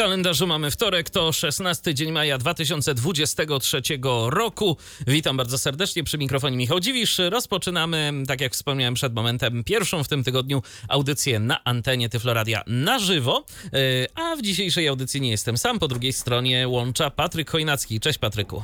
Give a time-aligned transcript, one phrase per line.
[0.00, 3.82] Kalendarzu mamy wtorek, to 16 dzień maja 2023
[4.26, 4.76] roku.
[5.06, 7.20] Witam bardzo serdecznie przy mikrofonie Michał Dziwisz.
[7.30, 12.98] Rozpoczynamy, tak jak wspomniałem przed momentem, pierwszą w tym tygodniu audycję na antenie Tyfloradia na
[12.98, 13.44] żywo.
[13.72, 18.00] Yy, A w dzisiejszej audycji nie jestem sam, po drugiej stronie łącza Patryk Chojnacki.
[18.00, 18.62] Cześć Patryku.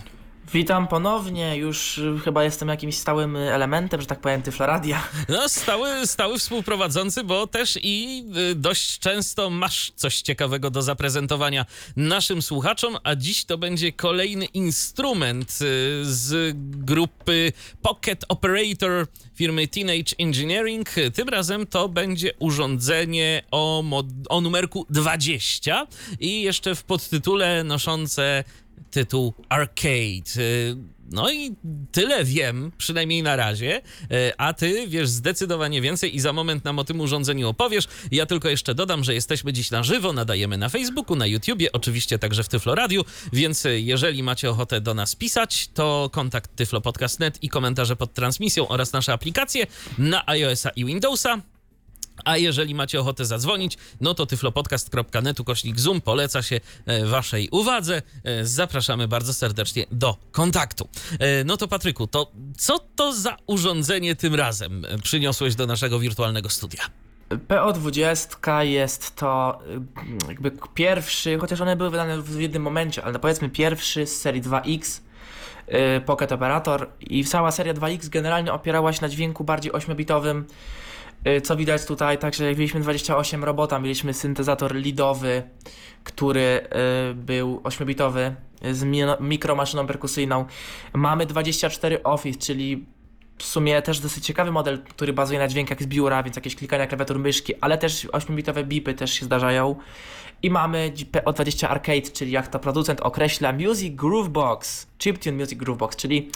[0.52, 5.02] Witam ponownie, już y, chyba jestem jakimś stałym y, elementem, że tak powiem, Tyfloradia.
[5.28, 11.66] No, stały, stały współprowadzący, bo też i y, dość często masz coś ciekawego do zaprezentowania
[11.96, 15.52] naszym słuchaczom, a dziś to będzie kolejny instrument
[16.02, 17.52] z grupy
[17.82, 20.88] Pocket Operator firmy Teenage Engineering.
[21.14, 23.84] Tym razem to będzie urządzenie o,
[24.28, 25.86] o numerku 20
[26.20, 28.44] i jeszcze w podtytule noszące
[28.90, 30.36] tytuł Arcade.
[30.36, 30.76] Y,
[31.10, 31.54] No i
[31.92, 36.78] tyle wiem, przynajmniej na razie, y, a ty wiesz zdecydowanie więcej i za moment nam
[36.78, 37.88] o tym urządzeniu opowiesz.
[38.10, 42.18] Ja tylko jeszcze dodam, że jesteśmy dziś na żywo, nadajemy na Facebooku, na YouTubie, oczywiście
[42.18, 47.48] także w Tyflo Radio, więc jeżeli macie ochotę do nas pisać, to kontakt tyflopodcast.net i
[47.48, 49.66] komentarze pod transmisją oraz nasze aplikacje
[49.98, 51.42] na iOS-a i Windowsa.
[52.26, 58.02] A jeżeli macie ochotę zadzwonić, no to tyflopodcast.net ukośnik Zoom poleca się e, waszej uwadze.
[58.24, 60.88] E, Zapraszamy bardzo serdecznie do kontaktu.
[61.18, 66.48] E, No to Patryku, to co to za urządzenie tym razem przyniosłeś do naszego wirtualnego
[66.50, 66.80] studia?
[67.48, 69.58] PO20 jest to
[70.28, 75.00] jakby pierwszy, chociaż one były wydane w jednym momencie, ale powiedzmy pierwszy z serii 2X
[75.68, 80.44] y, Pocket Operator i cała seria 2X generalnie opierała się na dźwięku bardziej 8-bitowym, y,
[81.42, 85.42] co widać tutaj, także jak mieliśmy 28 robota, mieliśmy syntezator lidowy,
[86.04, 86.68] który
[87.10, 88.32] y, był 8-bitowy
[88.72, 90.44] z mi- mikromaszyną perkusyjną.
[90.92, 92.86] Mamy 24 Office, czyli
[93.38, 96.86] w sumie też dosyć ciekawy model, który bazuje na dźwiękach z biura, więc jakieś klikania
[96.86, 99.76] klawiatur myszki, ale też 8-bitowe bipy też się zdarzają.
[100.42, 106.30] I mamy PO20 Arcade, czyli jak to producent określa Music Groovebox, Chiptune Music Groovebox, czyli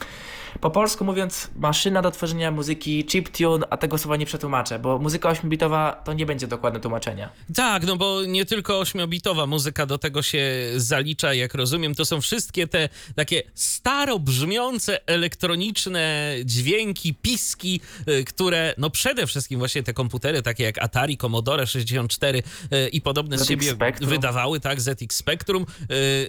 [0.61, 5.33] po polsku mówiąc maszyna do tworzenia muzyki chiptune, a tego słowa nie przetłumaczę, bo muzyka
[5.33, 7.31] 8-bitowa to nie będzie dokładne tłumaczenia.
[7.55, 10.45] Tak, no bo nie tylko ośmiobitowa muzyka do tego się
[10.77, 18.75] zalicza, jak rozumiem, to są wszystkie te takie staro brzmiące elektroniczne dźwięki, piski, y, które
[18.79, 22.39] no przede wszystkim właśnie te komputery takie jak Atari, Commodore 64
[22.73, 24.11] y, i podobne z ZX siebie Spectrum.
[24.11, 25.67] wydawały, tak, ZX Spectrum.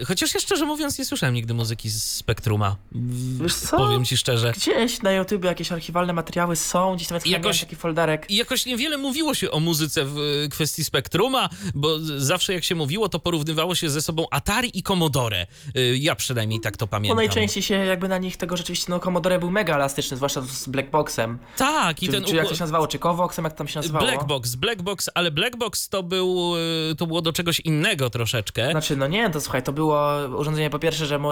[0.02, 2.76] Y, Chociaż ja szczerze mówiąc nie słyszałem nigdy muzyki z Spectruma.
[2.92, 3.78] W- Wiesz co?
[3.78, 4.52] Powiem ci szczerze.
[4.58, 8.26] Gdzieś na YouTube jakieś archiwalne materiały są, gdzieś nawet Jakoś- taki folderek.
[8.30, 12.76] I jakoś niewiele mówiło się o muzyce w y, kwestii spektruma, bo zawsze jak się
[12.76, 15.48] mówiło, to porównywało się ze sobą Atari i Commodore.
[15.78, 17.18] Y, Ja przynajmniej tak to Bo pamiętam.
[17.18, 21.40] najczęściej się jakby na nich tego rzeczywiście, no Commodore był mega elastyczny, zwłaszcza z Blackboxem.
[21.58, 24.06] Tak, i Czy, ten czy jak to się nazywało, czy Covoxem, jak tam się nazywało?
[24.06, 26.54] Blackbox, Blackbox, ale Blackbox to był,
[26.92, 28.72] y, to było do czegoś innego troszeczkę.
[28.72, 31.32] Znaczy, no nie, to słuchaj, to było urządzenie po pierwsze, że mo-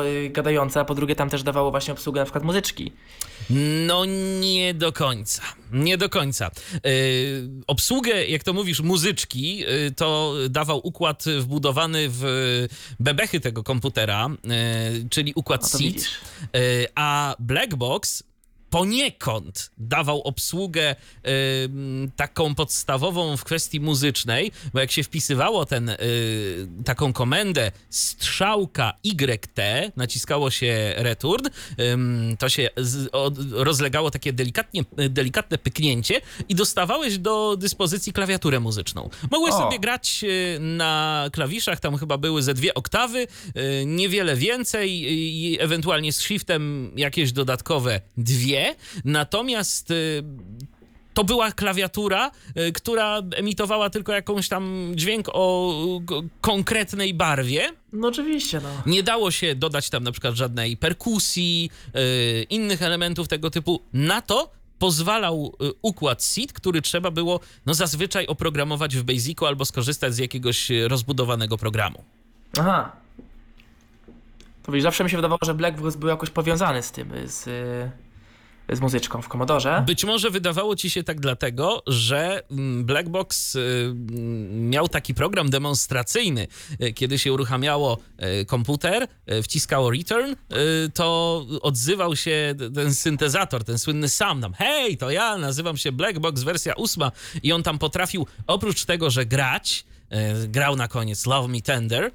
[0.81, 2.91] a po drugie tam też dawało właśnie obsługę na przykład muzyczki.
[3.87, 4.05] No
[4.39, 5.41] nie do końca.
[5.71, 6.51] Nie do końca.
[6.73, 6.81] Yy,
[7.67, 12.23] obsługę, jak to mówisz, muzyczki, yy, to dawał układ wbudowany w
[12.99, 16.07] bebechy tego komputera, yy, czyli układ No SID.
[16.53, 18.23] Yy, a Blackbox
[18.69, 21.31] poniekąd dawał obsługę yy,
[22.15, 29.59] taką podstawową w kwestii muzycznej, bo jak się wpisywało ten, yy, taką komendę strzałka YT,
[29.95, 31.45] naciskało się return,
[31.79, 38.59] ym, to się z, od, rozlegało takie delikatnie, delikatne pyknięcie i dostawałeś do dyspozycji klawiaturę
[38.59, 39.09] muzyczną.
[39.31, 39.57] Mogłeś O.
[39.57, 45.57] sobie grać yy, na klawiszach, tam chyba były ze dwie oktawy, yy, niewiele więcej i
[45.59, 48.58] ewentualnie z shiftem jakieś dodatkowe dwie,
[49.05, 50.23] natomiast y,
[51.13, 55.75] to była klawiatura, y, która emitowała tylko jakąś tam dźwięk o
[56.41, 57.69] konkretnej barwie.
[57.93, 58.69] No oczywiście, no.
[58.85, 63.81] Nie dało się dodać tam na przykład żadnej perkusji, y, innych elementów tego typu.
[63.93, 70.13] Na to pozwalał układ SID, który trzeba było no zazwyczaj oprogramować w Basicu albo skorzystać
[70.13, 72.03] z jakiegoś rozbudowanego programu.
[72.59, 72.91] Aha.
[74.69, 77.45] To wiesz, zawsze mi się wydawało, że Blackbox był jakoś powiązany z tym, z,
[78.75, 79.83] z muzyczką w Commodore.
[79.85, 83.93] Być może wydawało ci się tak dlatego, że mm, Blackbox y,
[84.51, 86.47] miał taki program demonstracyjny,
[86.83, 87.97] y, kiedy się uruchamiało
[88.41, 89.07] y, komputer,
[89.43, 90.35] wciskało return,
[90.93, 94.53] to odzywał się ten syntezator, ten słynny sam nam.
[94.53, 97.11] Hej, to ja, nazywam się Blackbox wersja ósma
[97.43, 99.85] i on tam potrafił oprócz tego, że grać,
[100.47, 102.11] grał na koniec Love Me Tender,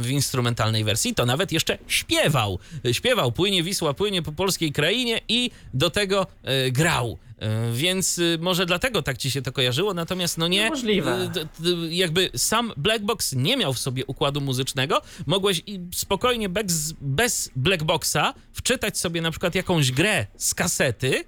[0.00, 2.58] w instrumentalnej wersji, to nawet jeszcze śpiewał.
[2.92, 7.18] Śpiewał Płynie Wisła, płynie po polskiej krainie i do tego e, grał.
[7.38, 10.68] E, Więc y, może dlatego tak ci się to kojarzyło, natomiast no nie.
[10.70, 11.30] Możliwe.
[11.34, 15.62] d- d- Jakby sam Blackbox nie miał w sobie układu muzycznego, mogłeś
[15.94, 21.24] spokojnie bez, bez Blackboxa wczytać sobie na przykład jakąś grę z kasety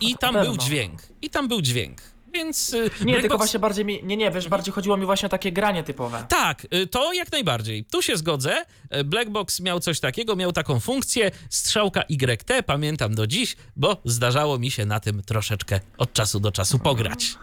[0.00, 1.02] i tam był dźwięk.
[1.22, 2.13] I tam był dźwięk.
[2.34, 3.20] Więc y, Nie, Blackbox...
[3.20, 6.26] tylko właśnie bardziej mi, nie, nie, wiesz, bardziej chodziło mi właśnie o takie granie typowe.
[6.28, 7.84] Tak, y, to jak najbardziej.
[7.84, 8.64] Tu się zgodzę.
[8.96, 14.58] Y, Blackbox miał coś takiego, miał taką funkcję strzałka YT, pamiętam do dziś, bo zdarzało
[14.58, 17.26] mi się na tym troszeczkę od czasu do czasu pograć.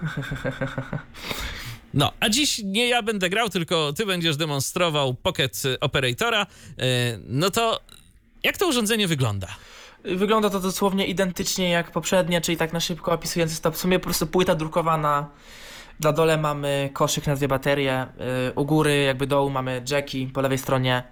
[1.93, 6.47] No, a dziś nie ja będę grał, tylko ty będziesz demonstrował Pocket Operatora.
[7.27, 7.79] No to
[8.43, 9.47] jak to urządzenie wygląda?
[10.03, 14.03] Wygląda to dosłownie identycznie jak poprzednie, czyli tak na szybko opisując, to w sumie po
[14.03, 15.29] prostu płyta drukowana.
[15.99, 18.07] Na dole mamy koszyk na dwie baterie,
[18.49, 21.03] y, u góry jakby dołu mamy jacki, po lewej stronie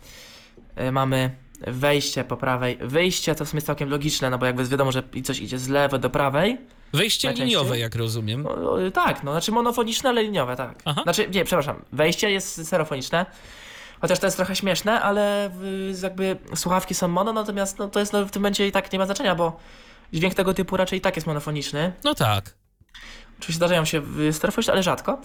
[0.82, 1.36] y, mamy
[1.68, 2.78] wejście po prawej.
[2.82, 5.68] Wyjście to w sumie jest całkiem logiczne, no bo jakby wiadomo, że coś idzie z
[5.68, 6.58] lewej do prawej.
[6.94, 7.48] Wejście Najczęściej?
[7.48, 8.46] liniowe, jak rozumiem.
[8.48, 10.82] O, o, tak, no znaczy monofoniczne, ale liniowe, tak.
[10.86, 11.04] Aha.
[11.04, 13.26] Znaczy, nie, przepraszam, wejście jest stereofoniczne.
[14.02, 15.52] Chociaż to jest trochę śmieszne, ale y,
[16.04, 19.00] jakby słuchawki są mono, natomiast no, to jest no, w tym momencie i tak nie
[19.00, 19.60] ma znaczenia, bo
[20.14, 21.94] dźwięk tego typu raczej i tak jest monofoniczny.
[22.04, 22.54] No tak.
[23.40, 24.02] Oczywiście zdarzają się
[24.32, 25.18] stereofoniczne, ale rzadko.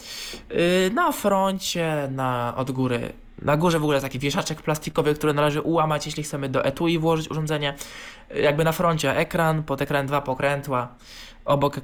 [0.50, 3.12] Y, Na froncie, na od góry,
[3.42, 7.30] na górze w ogóle taki wieszaczek plastikowy, który należy ułamać, jeśli chcemy do etui włożyć
[7.30, 7.74] urządzenie.
[8.36, 10.88] Y, Jakby na froncie ekran, pod ekran dwa pokrętła,
[11.44, 11.80] obok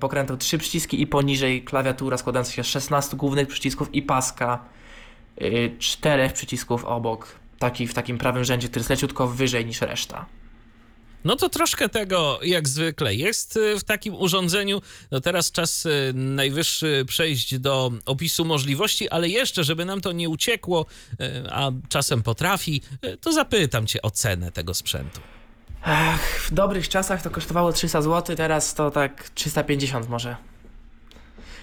[0.00, 4.58] pokrętła trzy przyciski i poniżej klawiatura składająca się z 16 głównych przycisków i paska
[5.78, 7.38] czterech przycisków obok.
[7.58, 10.26] Taki w takim prawym rzędzie, który jest leciutko wyżej niż reszta.
[11.24, 14.82] No to troszkę tego jak zwykle jest y, w takim urządzeniu.
[15.10, 20.28] No teraz czas y, najwyższy przejść do opisu możliwości, ale jeszcze, żeby nam to nie
[20.28, 25.20] uciekło, y, a czasem potrafi, y, to zapytam cię o cenę tego sprzętu.
[25.82, 30.36] Ach, w dobrych czasach to kosztowało 300 zł, teraz to tak 350 może.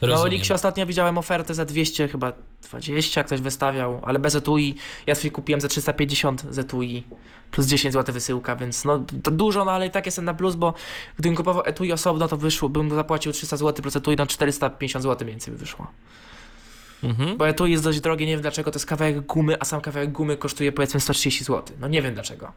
[0.02, 0.34] Na Rozumiem.
[0.34, 2.34] Oliksie ostatnio widziałem ofertę za 200, chyba
[2.72, 4.76] 20 ktoś wystawiał, ale bez etui.
[5.08, 7.04] Ja sobie kupiłem za 350 z etui
[7.52, 10.56] plus 10 zł wysyłka, więc no to dużo, no ale i tak jestem na plus,
[10.56, 10.74] bo
[11.20, 15.28] gdybym kupował etui osobno, to wyszło, bym zapłacił 300 zł plus etui, no 450 zł
[15.28, 15.88] więcej by wyszło.
[17.04, 17.38] Mhm.
[17.38, 20.12] Bo etui jest dość drogie, nie wiem dlaczego, to jest kawałek gumy, a sam kawałek
[20.12, 21.78] gumy kosztuje powiedzmy 130 zł.
[21.80, 22.52] No nie wiem dlaczego.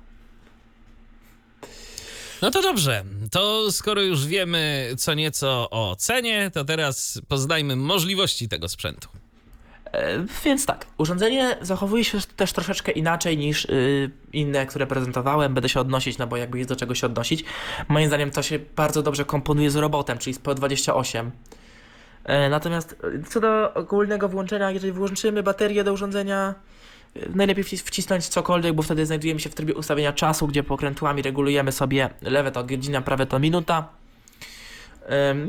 [2.42, 3.04] No to dobrze.
[3.30, 9.08] To skoro już wiemy co nieco o cenie, to teraz poznajmy możliwości tego sprzętu.
[9.92, 15.54] E, Więc tak, urządzenie zachowuje się też troszeczkę inaczej niż y, inne, które prezentowałem.
[15.54, 17.44] Będę się odnosić, no bo jakby jest do czego się odnosić.
[17.88, 21.30] Moim zdaniem to się bardzo dobrze komponuje z robotem, czyli z PO28.
[22.24, 26.54] E, Natomiast e, co do ogólnego włączenia, jeżeli włączymy baterię do urządzenia,
[27.34, 31.72] najlepiej wcis- wcisnąć cokolwiek, bo wtedy znajdujemy się w trybie ustawienia czasu, gdzie pokrętłami regulujemy
[31.72, 33.88] sobie lewe to godzina, prawe to minuta.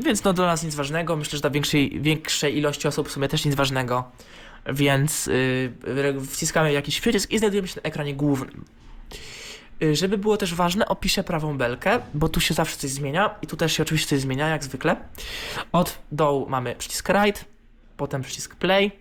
[0.04, 1.16] Więc no dla nas nic ważnego.
[1.16, 4.04] Myślę, że dla większej, większej ilości osób w sumie też nic ważnego.
[4.66, 8.64] Więc yy, wciskamy jakiś przycisk i znajdujemy się na ekranie głównym.
[9.80, 13.46] Yy, żeby było też ważne, opiszę prawą belkę, bo tu się zawsze coś zmienia i
[13.46, 14.96] tu też się oczywiście coś zmienia, jak zwykle.
[15.72, 17.44] Od dołu mamy przycisk right,
[17.96, 18.92] potem przycisk play,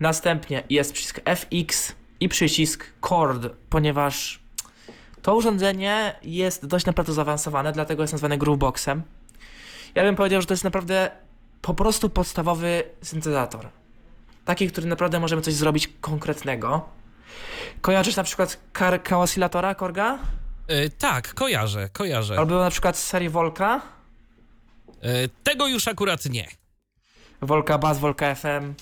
[0.00, 4.40] następnie jest przycisk FX i przycisk chord, ponieważ
[5.22, 9.02] to urządzenie jest dość naprawdę zaawansowane, dlatego jest nazwane grooveboxem.
[9.94, 11.10] Ja bym powiedział, że to jest naprawdę
[11.62, 13.68] po prostu podstawowy syntezator.
[14.44, 16.88] Taki, który naprawdę możemy coś zrobić konkretnego.
[17.80, 20.18] Kojarzysz na przykład kar- Kawasilatora Korga?
[20.68, 22.38] E, tak, kojarzę, kojarzę.
[22.38, 23.80] Albo na przykład z serii Volka?
[25.02, 26.48] E, tego już akurat nie.
[27.42, 28.74] Volka Bass, Volka FM.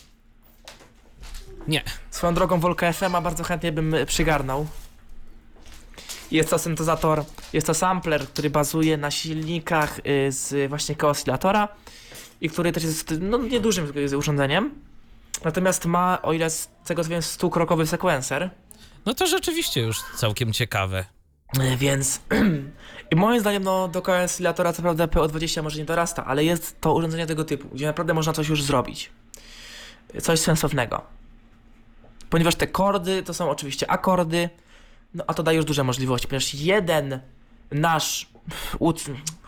[1.69, 1.83] Nie.
[2.11, 4.67] Swoją drogą Volka FM a bardzo chętnie bym y, przygarnął.
[6.31, 11.69] Jest to syntezator, jest to sampler, który bazuje na silnikach y, z właśnie Kawasilatora
[12.41, 14.75] i który też jest no, niedużym urządzeniem.
[15.45, 18.51] Natomiast ma, o ile z tego co wiem, 100-krokowy sekwenser.
[19.07, 21.05] No to rzeczywiście już całkiem ciekawe.
[21.61, 22.21] E, Więc
[23.13, 26.95] i moim zdaniem no, do Kawasilatora co prawda PO20 może nie dorasta, ale jest to
[26.95, 29.11] urządzenie tego typu, gdzie naprawdę można coś już zrobić.
[30.23, 31.03] Coś sensownego.
[32.31, 34.51] Ponieważ te kordy to są oczywiście akordy,
[35.15, 37.21] no a to daje już duże możliwości, ponieważ jeden
[37.71, 38.27] nasz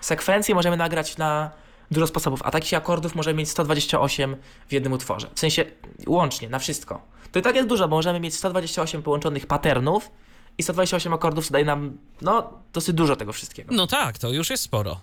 [0.01, 1.51] sekwencję możemy nagrać na
[1.91, 4.37] dużo sposobów, a takich akordów możemy mieć 128
[4.69, 5.29] w jednym utworze.
[5.35, 5.65] W sensie
[6.07, 7.03] łącznie, na wszystko.
[7.33, 10.11] To i tak jest dużo, bo możemy mieć 128 połączonych patternów
[10.59, 13.75] i 128 akordów, co daje nam, no, dosyć dużo tego wszystkiego.
[13.75, 15.01] No tak, to już jest sporo.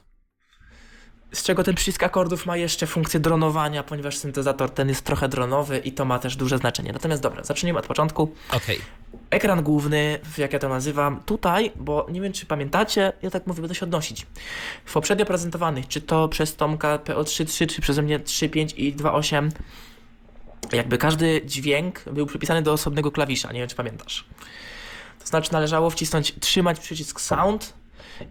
[1.36, 5.77] Z czego ten przycisk akordów ma jeszcze funkcję dronowania, ponieważ syntezator ten jest trochę dronowy
[5.77, 6.94] i to ma też duże znaczenie.
[6.94, 8.34] Natomiast dobra, zacznijmy od początku.
[8.51, 8.80] Okej.
[9.30, 13.62] Ekran główny, jak ja to nazywam, tutaj, bo nie wiem czy pamiętacie, ja tak mówię,
[13.62, 14.27] będę się odnosić.
[14.86, 19.50] W poprzednio prezentowanych, czy to przez Tomka PO3.3, czy przeze mnie 3.5 i 2.8,
[20.72, 24.25] jakby każdy dźwięk był przypisany do osobnego klawisza, nie wiem czy pamiętasz.
[25.20, 27.74] To znaczy należało wcisnąć, trzymać przycisk sound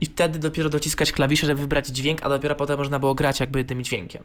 [0.00, 3.64] i wtedy dopiero dociskać klawisze, żeby wybrać dźwięk, a dopiero potem można było grać jakby
[3.64, 4.24] tym dźwiękiem.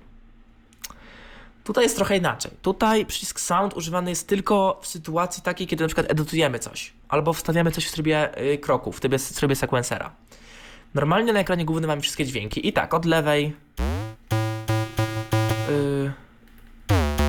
[1.63, 2.51] Tutaj jest trochę inaczej.
[2.61, 7.33] Tutaj przycisk sound używany jest tylko w sytuacji takiej, kiedy na przykład edytujemy coś, albo
[7.33, 9.55] wstawiamy coś w trybie y, kroków, w trybie, w trybie.
[10.93, 12.67] Normalnie na ekranie głównym mamy wszystkie dźwięki.
[12.67, 13.55] I tak, od lewej.
[15.69, 16.11] Yy,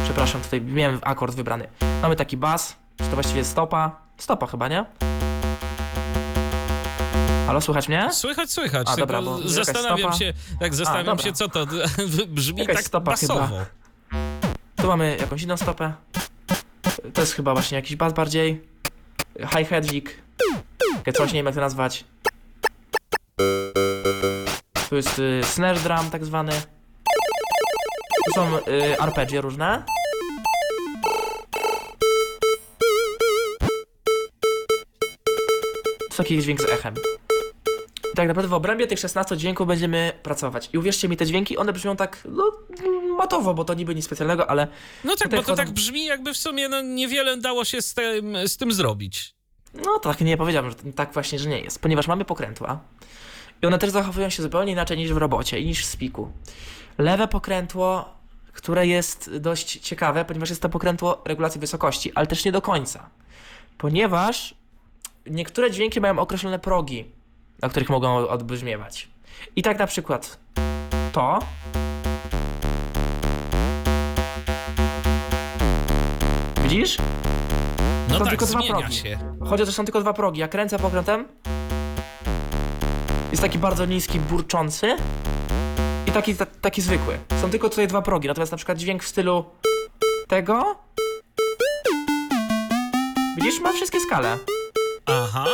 [0.04, 1.68] przepraszam, tutaj miałem akord wybrany.
[2.02, 4.00] Mamy taki bas, czy to właściwie stopa?
[4.16, 4.84] Stopa chyba, nie?
[7.50, 8.08] Halo, słychać mnie?
[8.12, 8.86] Słychać, słychać.
[8.90, 11.24] A, dobra, bo zastanawiam się, tak zastanawiam dobra.
[11.24, 11.66] się, co to
[12.28, 13.34] brzmi Jakaś tak stopa chyba.
[13.34, 13.64] basowo.
[14.76, 15.92] Tu mamy jakąś inną stopę.
[17.14, 18.68] To jest chyba właśnie jakiś bas bardziej.
[19.38, 20.10] Hi-hatzik.
[20.96, 22.04] Takie coś, nie wiem jak to nazwać.
[24.90, 26.52] Tu jest y, snare drum tak zwany.
[28.26, 29.82] Tu są y, arpeggio różne.
[36.10, 36.94] To taki dźwięk z echem.
[38.20, 40.70] Tak naprawdę w obrębie tych 16 dźwięków będziemy pracować.
[40.72, 42.52] I uwierzcie mi, te dźwięki, one brzmią tak, no,
[43.16, 44.68] matowo, bo to niby nic specjalnego, ale
[45.04, 47.94] No tak, bo to wchodzą- tak brzmi, jakby w sumie no, niewiele dało się z
[47.94, 49.34] tym, z tym zrobić.
[49.74, 52.80] No tak, nie powiedziałbym, że tak właśnie, że nie jest, ponieważ mamy pokrętła
[53.62, 56.32] i one też zachowują się zupełnie inaczej niż w robocie i niż w spiku.
[56.98, 58.14] Lewe pokrętło,
[58.52, 63.10] które jest dość ciekawe, ponieważ jest to pokrętło regulacji wysokości, ale też nie do końca,
[63.78, 64.54] ponieważ
[65.26, 67.19] niektóre dźwięki mają określone progi,
[67.62, 69.08] na których mogą odbrzmiewać.
[69.56, 70.38] I tak na przykład
[71.12, 71.38] to
[76.62, 76.98] Widzisz?
[78.08, 78.94] No To tak, tylko dwa progi.
[78.94, 79.18] się.
[79.40, 80.40] Chodzi o to, że są tylko dwa progi.
[80.40, 81.28] Ja kręcę pokrętem.
[83.30, 84.96] Jest taki bardzo niski, burczący.
[86.06, 87.18] I taki, ta, taki zwykły.
[87.40, 88.28] Są tylko tutaj dwa progi.
[88.28, 89.44] Natomiast na przykład dźwięk w stylu
[90.28, 90.76] tego.
[93.36, 94.38] Widzisz, ma wszystkie skale.
[95.06, 95.46] Aha.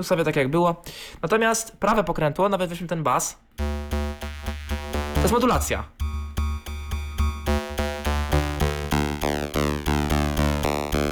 [0.00, 0.82] Ustawię tak jak było.
[1.22, 3.38] Natomiast prawe pokrętło, nawet weźmy ten bas.
[5.14, 5.84] To jest modulacja.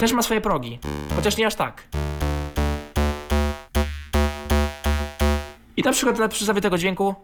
[0.00, 0.78] Też ma swoje progi,
[1.16, 1.82] chociaż nie aż tak.
[5.76, 7.14] I na przykład na przedstawie tego dźwięku,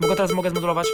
[0.00, 0.86] bo go teraz mogę zmodulować.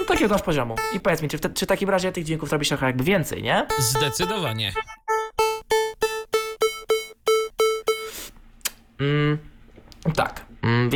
[0.00, 0.74] No takiego aż poziomu.
[0.94, 2.86] I powiedz mi, czy w, te, czy w takim razie tych dźwięków robi się trochę
[2.86, 3.66] jakby więcej, nie?
[3.78, 4.72] Zdecydowanie.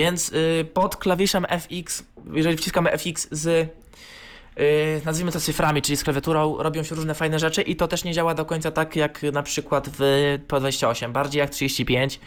[0.04, 6.04] Więc y, pod klawiszem FX, jeżeli wciskamy FX z, y, nazwijmy to cyframi, czyli z
[6.04, 9.23] klawiaturą, robią się różne fajne rzeczy i to też nie działa do końca tak jak
[9.23, 10.00] na przykład w
[10.49, 12.20] P28, bardziej jak 35,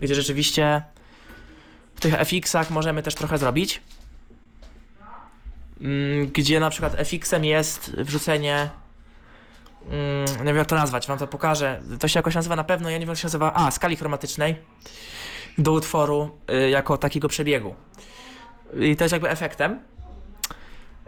[0.00, 0.82] gdzie rzeczywiście
[1.94, 3.80] w tych FX-ach możemy też trochę zrobić.
[5.80, 8.70] Mm, Gdzie na przykład FX-em jest wrzucenie
[9.90, 11.80] Mm, nie wiem jak to nazwać, wam to pokażę.
[12.00, 13.52] To się jakoś nazywa na pewno, ja nie wiem jak się nazywa.
[13.54, 14.56] A, skali chromatycznej
[15.58, 17.74] do utworu y, jako takiego przebiegu.
[18.80, 19.80] I to jest jakby efektem.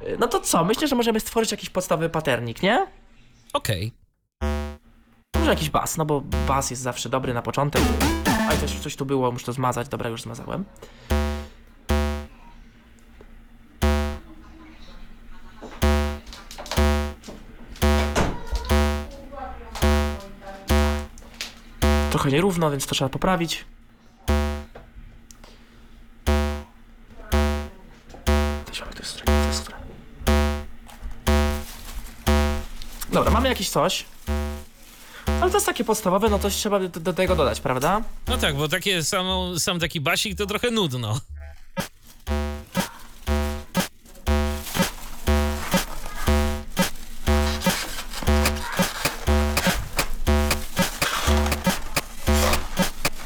[0.03, 0.65] Y, No to co?
[0.65, 2.87] Myślę, że możemy stworzyć jakiś podstawowy paternik, nie?
[3.53, 3.93] Okej.
[5.37, 7.83] Może jakiś bas, no bo bas jest zawsze dobry na początek.
[8.51, 9.89] A i coś, coś tu było, muszę to zmazać.
[9.89, 10.65] Dobra, już zmazałem.
[22.11, 23.65] Trochę nierówno, więc to trzeba poprawić.
[33.55, 34.05] Jakieś coś.
[35.27, 38.03] Ale to jest takie podstawowe, no to trzeba do, do tego dodać, prawda?
[38.29, 41.21] No tak, bo takie samo, sam taki basik to trochę nudno.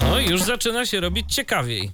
[0.00, 1.90] No już zaczyna się robić ciekawiej.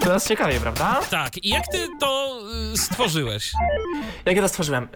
[0.00, 1.00] Teraz ciekawie, prawda?
[1.10, 2.40] Tak, i jak ty to
[2.74, 3.52] y, stworzyłeś?
[4.24, 4.84] Jak ja to stworzyłem?
[4.84, 4.88] Y,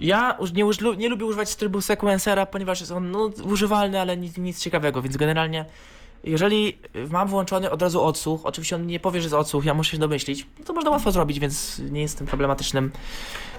[0.00, 4.16] ja już nie, uż- nie lubię używać trybu sequencera, ponieważ jest on no, używalny, ale
[4.16, 5.64] nic, nic ciekawego, więc generalnie
[6.24, 6.78] jeżeli
[7.10, 9.98] mam włączony od razu odsłuch, oczywiście on nie powie, że jest odsłuch, ja muszę się
[9.98, 12.90] domyślić, no to można łatwo zrobić, więc nie jestem problematycznym,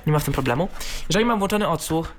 [0.07, 0.67] nie ma w tym problemu.
[1.09, 2.11] Jeżeli mam włączony odsłuch,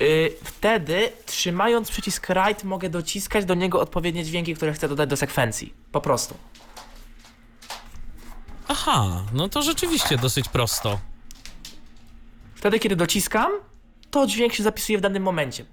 [0.00, 5.16] y, wtedy trzymając przycisk right mogę dociskać do niego odpowiednie dźwięki, które chcę dodać do
[5.16, 5.74] sekwencji.
[5.92, 6.34] Po prostu.
[8.68, 10.98] Aha, no to rzeczywiście dosyć prosto.
[12.54, 13.52] Wtedy, kiedy dociskam,
[14.10, 15.64] to dźwięk się zapisuje w danym momencie.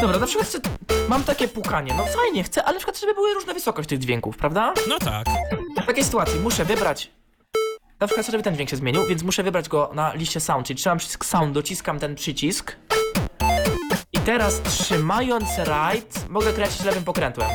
[0.00, 0.58] Dobra, na przykład chcę,
[1.08, 4.36] mam takie pukanie, no fajnie, chcę, ale na przykład żeby były różne wysokość tych dźwięków,
[4.36, 4.74] prawda?
[4.88, 5.26] No tak.
[5.82, 7.10] W takiej sytuacji muszę wybrać,
[8.00, 10.78] na przykład żeby ten dźwięk się zmienił, więc muszę wybrać go na liście sound, czyli
[10.78, 12.76] trzymam przycisk sound, dociskam ten przycisk
[14.12, 17.50] i teraz trzymając right mogę kręcić lewym pokrętłem.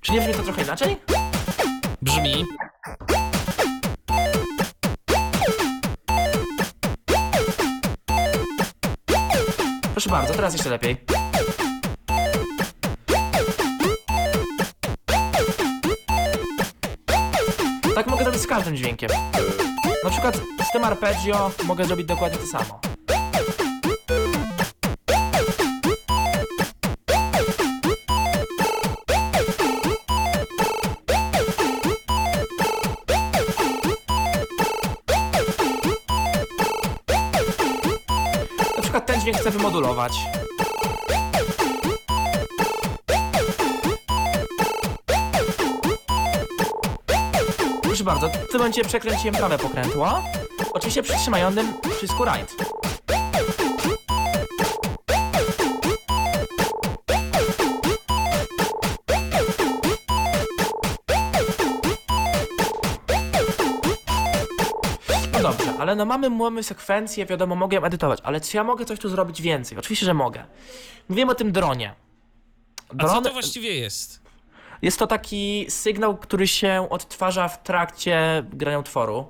[0.00, 0.96] Czy nie brzmi to trochę inaczej?
[2.02, 2.44] Brzmi.
[10.04, 10.96] Proszę bardzo, teraz jeszcze lepiej.
[17.94, 19.10] Tak mogę zrobić z każdym dźwiękiem.
[20.04, 20.36] Na przykład
[20.68, 22.93] z tym arpeggio mogę zrobić dokładnie to samo.
[39.64, 40.12] Wymodulować.
[47.82, 50.22] Proszę bardzo, w tym momencie przekręciłem prawe pokrętło.
[50.72, 52.73] Oczywiście przytrzymanym przycisku right.
[65.84, 69.08] Ale no mamy, mamy sekwencję, wiadomo, mogę ją edytować, ale czy ja mogę coś tu
[69.08, 69.78] zrobić więcej?
[69.78, 70.44] Oczywiście, że mogę.
[71.08, 71.94] Mówiłem o tym dronie.
[72.88, 74.22] A co Dron to właściwie jest?
[74.82, 79.26] jest to taki sygnał, który się odtwarza w trakcie grania utworu.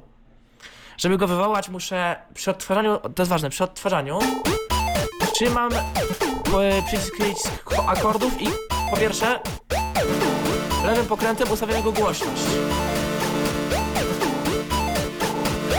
[0.97, 4.19] Żeby go wywołać, muszę przy odtwarzaniu, to jest ważne, przy odtwarzaniu
[5.35, 8.47] trzymam e, przycisk przycisk akordów i
[8.91, 9.41] po pierwsze
[10.87, 12.43] lewym pokrętem ustawiam jego głośność.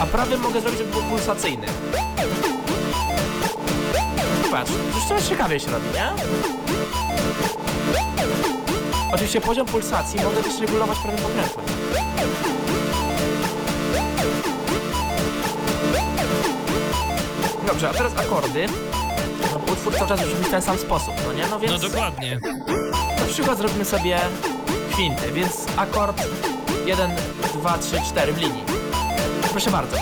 [0.00, 1.66] A prawym mogę zrobić, żeby był pulsacyjny.
[4.50, 6.10] Patrz, już coraz ciekawie się robi, nie?
[9.12, 11.66] Oczywiście poziom pulsacji mogę też regulować prawym pokrętłem.
[17.66, 18.66] Dobrze, a teraz akordy.
[19.52, 21.46] No, utwór cały czas brzmi w ten sam sposób, no nie?
[21.50, 22.40] No więc No dokładnie.
[23.20, 24.18] na przykład zrobimy sobie
[24.92, 26.22] kwinty, więc akord
[26.86, 27.10] 1,
[27.54, 28.65] 2, 3, 4 w linii.
[29.56, 29.96] Proszę bardzo.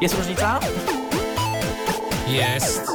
[0.00, 0.60] Jest różnica?
[2.26, 2.90] Jest.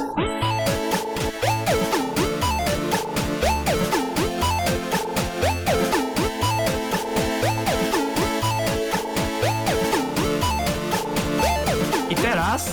[12.09, 12.69] I teraz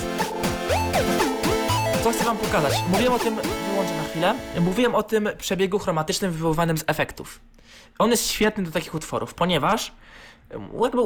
[2.04, 2.72] co chcę wam pokazać?
[2.88, 7.40] Mówiłem o tym, wyłączę na chwilę, mówiłem o tym przebiegu chromatycznym wywoływanym z efektów.
[7.98, 9.92] On jest świetny do takich utworów, ponieważ
[10.82, 11.02] jakby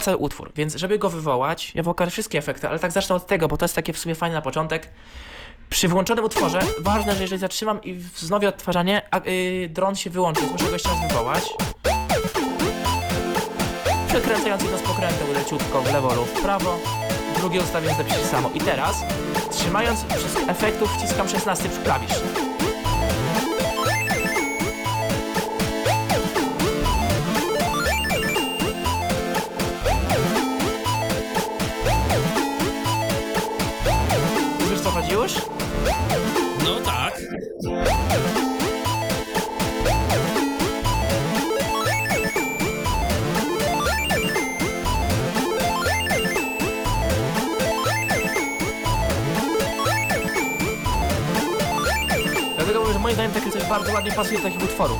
[0.00, 3.48] cały utwór, więc żeby go wywołać, ja pokażę wszystkie efekty, ale tak zacznę od tego,
[3.48, 4.88] bo to jest takie w sumie fajne na początek.
[5.70, 10.42] Przy włączonym utworze, ważne, że jeżeli zatrzymam i wznowię odtwarzanie, a, yy, dron się wyłączy,
[10.52, 11.44] muszę go jeszcze raz wywołać.
[14.08, 16.78] Przekręcając jedno z pokręteł leciutko w lewo lub w prawo,
[17.36, 18.50] drugie ustawiając przycisku samo.
[18.54, 18.96] I teraz,
[19.50, 22.53] trzymając przycisk efektów, wciskam 16 przy klawisz.
[35.24, 35.32] Już?
[36.64, 37.20] No tak.
[52.56, 54.98] Dlatego mówię, że moim zdaniem takie coś bardzo ładnie pasuje do takich utworów.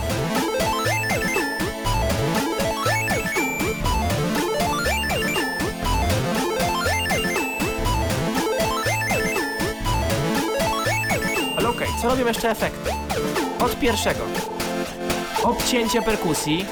[12.04, 12.90] Co robią jeszcze efekty?
[13.60, 14.20] Od pierwszego.
[15.42, 16.66] Obcięcie perkusji.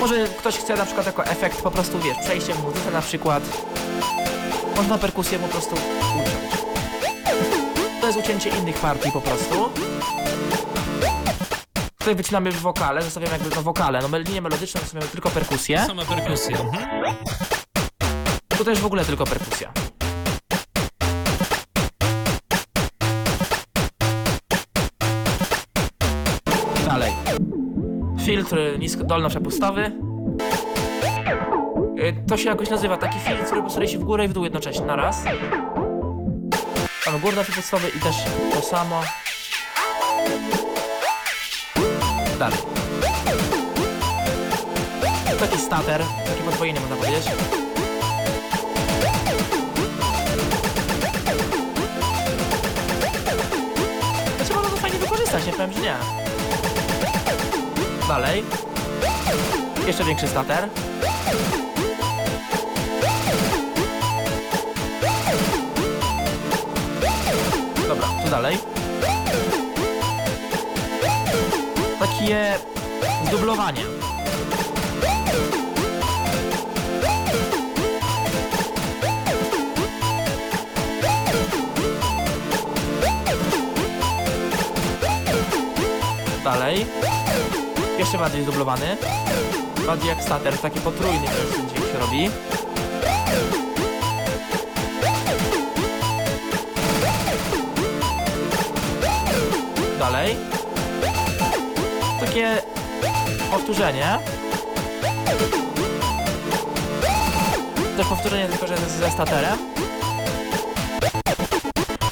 [0.00, 3.42] Może ktoś chce na przykład jako efekt po prostu, wiesz, przejście w muzyce na przykład.
[4.76, 6.28] Można perkusję po prostu uciąć.
[8.00, 9.70] To jest ucięcie innych partii po prostu.
[11.98, 15.84] Tutaj wycinamy już wokale, zostawiamy jakby no wokale, no linię melodyczną zostawiamy tylko perkusję.
[15.86, 16.58] Sama perkusja.
[16.58, 17.14] Mhm.
[18.48, 19.72] Tutaj już w ogóle tylko perkusja.
[28.30, 29.92] Filtr nisko, dolno-przepustowy.
[31.98, 34.44] Y, To się jakoś nazywa, taki filtr, który postawia się w górę i w dół
[34.44, 35.24] jednocześnie na raz.
[37.06, 38.16] Mamy górno-przepustowy i też
[38.54, 39.00] to samo.
[42.38, 42.58] Dalej.
[45.40, 47.24] Taki stater, takie podwojenie można powiedzieć.
[54.44, 56.29] Trzeba to fajnie wykorzystać, nie powiem, że nie.
[58.10, 58.44] Dalej.
[59.86, 60.68] Jeszcze większy stater.
[67.88, 68.58] Dobra, tu dalej.
[72.00, 72.54] Takie
[73.26, 73.82] zdublowanie.
[86.44, 86.86] Dalej.
[88.00, 88.96] Jeszcze bardziej zdublowany.
[89.86, 91.26] Bardziej jak stater, taki potrójny
[91.68, 92.30] dźwięk się robi.
[99.98, 100.36] Dalej.
[102.20, 102.62] Takie
[103.50, 104.18] powtórzenie.
[107.96, 109.58] Też powtórzenie tylko, że ze staterem.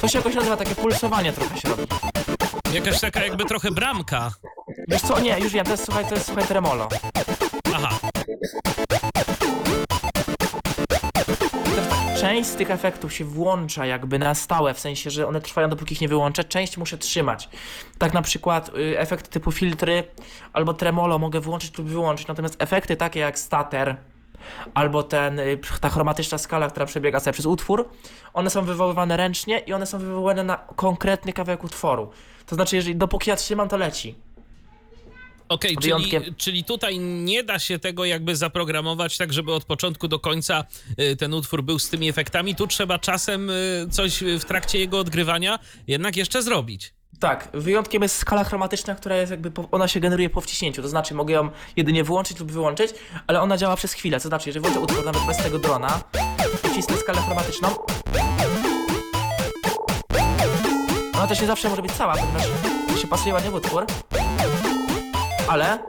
[0.01, 1.83] To się jakoś nazywa, takie pulsowanie trochę się robi.
[2.73, 4.31] Jakaś taka jakby trochę bramka.
[4.89, 6.87] Wiesz co, nie, już wiem, to jest, słuchaj, to jest, słuchaj, tremolo.
[7.75, 7.99] Aha.
[12.19, 15.93] Część z tych efektów się włącza jakby na stałe, w sensie, że one trwają dopóki
[15.93, 17.49] ich nie wyłączę, część muszę trzymać.
[17.97, 20.03] Tak na przykład y, efekty typu filtry
[20.53, 23.95] albo tremolo mogę włączyć lub wyłączyć, natomiast efekty takie jak stater
[24.73, 27.89] albo ten, y, ta chromatyczna skala, która przebiega sobie przez utwór,
[28.33, 32.09] one są wywoływane ręcznie i one są wywoływane na konkretny kawałek utworu.
[32.45, 34.15] To znaczy, jeżeli dopóki ja trzymam, to leci.
[35.49, 40.07] Okej, czyli, Wyjątkiem- czyli tutaj nie da się tego jakby zaprogramować tak, żeby od początku
[40.07, 40.63] do końca
[40.99, 42.55] y, ten utwór był z tymi efektami.
[42.55, 46.93] Tu trzeba czasem y, coś w trakcie jego odgrywania jednak jeszcze zrobić.
[47.19, 51.13] Tak, wyjątkiem jest skala chromatyczna, która jest jakby, ona się generuje po wciśnięciu, to znaczy
[51.13, 52.91] mogę ją jedynie włączyć lub wyłączyć,
[53.27, 56.03] ale ona działa przez chwilę, to znaczy, jeżeli włączę utwór nawet bez tego drona,
[56.71, 57.69] wcisnę skalę chromatyczną,
[61.13, 62.43] ona też nie zawsze może być cała, ponieważ
[63.01, 63.85] się pasuje ładnie w utwór,
[65.49, 65.79] ale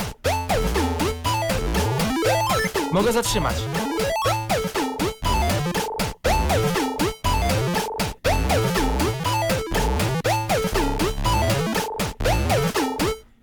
[2.92, 3.54] mogę zatrzymać.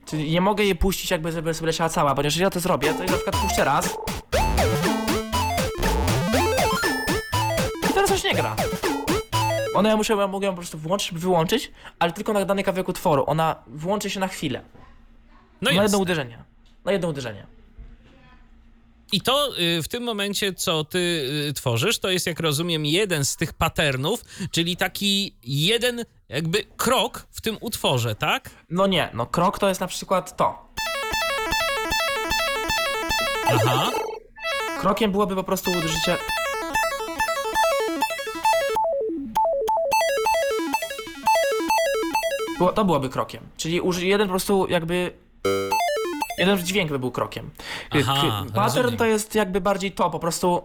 [0.05, 2.93] Czyli nie mogę jej puścić jakby, żeby sobie leciała cała, ponieważ jeżeli ja to zrobię,
[2.93, 3.97] to ja na przykład puszczę raz.
[7.89, 8.55] I teraz już nie gra.
[9.75, 12.89] Ona ja muszę, ja mogę ją po prostu włączyć wyłączyć, ale tylko na dany kawałek
[12.89, 13.23] utworu.
[13.27, 14.61] Ona włączy się na chwilę.
[15.61, 16.43] No na jedno uderzenie.
[16.85, 17.47] Na jedno uderzenie.
[19.11, 20.99] I to y, w tym momencie, co ty
[21.49, 27.27] y, tworzysz, to jest, jak rozumiem, jeden z tych patternów, czyli taki jeden jakby krok
[27.31, 28.49] w tym utworze, tak?
[28.69, 30.67] No nie, no krok to jest na przykład to.
[33.47, 33.91] Aha.
[34.79, 36.17] Krokiem byłoby po prostu uderzycie.
[42.57, 43.43] Było, to byłoby krokiem.
[43.57, 45.11] Czyli jeden po prostu jakby.
[46.37, 47.49] Jeden dźwięk by był krokiem.
[47.91, 48.97] Aha, Pattern rozumiem.
[48.97, 50.63] to jest jakby bardziej to, po prostu.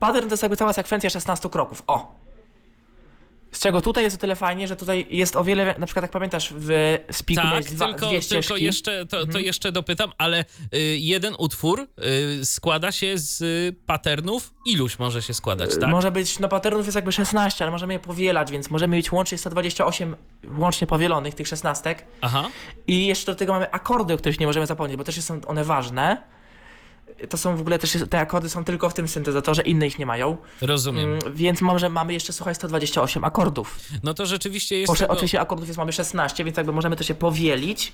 [0.00, 1.82] Pattern to jest jakby cała sekwencja 16 kroków.
[1.86, 2.23] O!
[3.54, 6.10] Z czego tutaj jest o tyle fajnie, że tutaj jest o wiele, na przykład jak
[6.10, 8.64] pamiętasz w Spiku Tak, miałeś dwa, tylko, dwie tylko ścieżki.
[8.64, 9.32] jeszcze, to, Mhm.
[9.32, 11.80] to jeszcze dopytam, ale y, jeden utwór
[12.40, 14.54] y, składa się z y, patternów.
[14.66, 15.90] Iluś może się składać, tak?
[15.90, 19.38] Może być, no patternów jest jakby 16, ale możemy je powielać, więc możemy mieć łącznie
[19.38, 20.16] 128
[20.58, 21.94] łącznie powielonych tych 16.
[22.20, 22.48] Aha.
[22.86, 25.64] I jeszcze do tego mamy akordy, o których nie możemy zapomnieć, bo też są one
[25.64, 26.33] ważne.
[27.28, 30.06] To są w ogóle też, te akordy są tylko w tym syntezatorze, inne ich nie
[30.06, 30.36] mają.
[30.60, 31.04] Rozumiem.
[31.12, 33.78] Mm, Więc może mamy jeszcze, słuchaj, 128 akordów.
[34.02, 34.92] No to rzeczywiście jest.
[34.98, 37.92] Tego- oczywiście akordów jest mamy 16, więc jakby możemy to się powielić.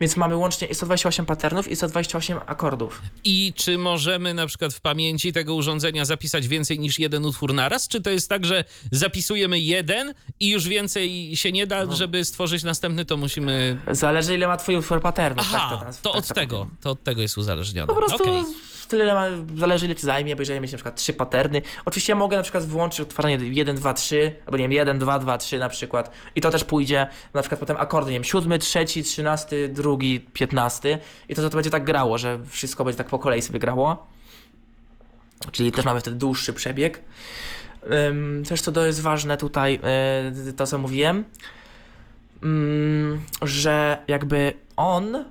[0.00, 3.02] Więc mamy łącznie 128 patternów i 128 akordów.
[3.24, 7.88] I czy możemy na przykład w pamięci tego urządzenia zapisać więcej niż jeden utwór naraz?
[7.88, 11.86] Czy to jest tak, że zapisujemy jeden i już więcej się nie No.
[11.86, 13.78] da, żeby stworzyć następny, to musimy.
[13.90, 15.46] Zależy ile ma twój utwór patternów.
[15.54, 16.66] Aha, tak teraz- to tak od to tego.
[16.80, 17.86] To od tego jest uzależnione.
[17.86, 18.44] Po prostu Okej.
[18.90, 21.62] Tyle zależy ile ci zajmie, bo jeżeli mieć na przykład trzy patterny.
[21.84, 25.18] Oczywiście ja mogę na przykład włączyć odtwarzanie 1, 2, 3, albo nie wiem, 1, 2,
[25.18, 26.10] 2, 3 na przykład.
[26.36, 30.98] I to też pójdzie na przykład potem akordy, nie wiem, siódmy, trzeci, trzynasty, drugi, piętnasty.
[31.28, 34.06] I to, to będzie tak grało, że wszystko będzie tak po kolei sobie grało.
[35.52, 37.02] Czyli też mamy wtedy dłuższy przebieg.
[38.48, 39.80] Też co to jest ważne tutaj,
[40.46, 41.24] yy, to co mówiłem,
[43.42, 45.24] że jakby on,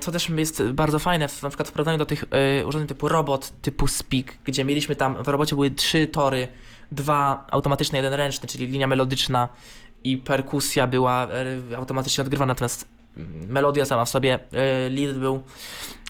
[0.00, 2.24] co też jest bardzo fajne, na przykład w do tych
[2.60, 6.48] y, urządzeń typu robot, typu Speak, gdzie mieliśmy tam, w robocie były trzy tory,
[6.92, 9.48] dwa automatyczne, jeden ręczny, czyli linia melodyczna
[10.04, 11.28] i perkusja była
[11.70, 14.38] y, automatycznie odgrywana, natomiast mm, melodia sama w sobie,
[14.90, 15.42] lead był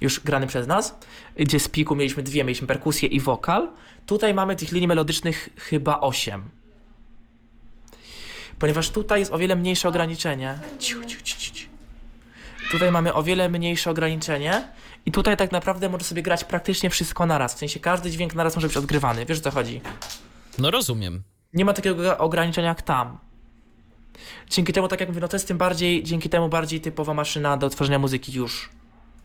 [0.01, 0.99] już grany przez nas,
[1.37, 3.69] gdzie z piku mieliśmy dwie, mieliśmy perkusję i wokal.
[4.07, 6.43] Tutaj mamy tych linii melodycznych chyba osiem.
[8.59, 10.59] Ponieważ tutaj jest o wiele mniejsze ograniczenie.
[10.79, 11.64] Ciu, ciu, ciu, ciu.
[12.75, 14.69] Tutaj mamy o wiele mniejsze ograniczenie
[15.07, 17.55] i tutaj tak naprawdę może sobie grać praktycznie wszystko naraz.
[17.55, 19.27] W sensie każdy dźwięk naraz może być odgrywany.
[19.27, 19.81] Wiesz o co chodzi?
[20.59, 21.23] No rozumiem.
[21.53, 23.19] Nie ma takiego ograniczenia jak tam.
[24.51, 27.57] Dzięki temu, tak jak mówię, no to jest tym bardziej, dzięki temu bardziej typowa maszyna
[27.57, 28.69] do tworzenia muzyki już.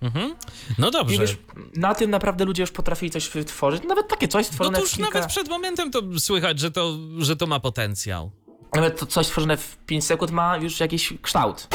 [0.02, 0.36] Mhm.
[0.78, 1.18] No dobrze.
[1.18, 1.38] wiesz,
[1.76, 3.84] na tym naprawdę ludzie już potrafili coś wytworzyć.
[3.84, 5.14] Nawet takie coś No stworzone to w już kilka...
[5.14, 8.32] nawet przed momentem to słychać, że to, że to ma potencjał.
[8.76, 11.68] Nawet to coś stworzone w 5 sekund ma już jakiś kształt.